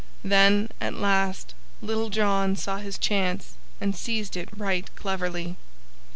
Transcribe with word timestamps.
Then 0.23 0.69
at 0.81 0.95
last 0.95 1.53
Little 1.79 2.09
John 2.09 2.55
saw 2.55 2.77
his 2.77 2.97
chance 2.97 3.53
and 3.79 3.95
seized 3.95 4.35
it 4.35 4.49
right 4.57 4.89
cleverly. 4.95 5.57